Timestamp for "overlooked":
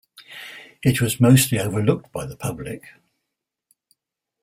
1.59-2.11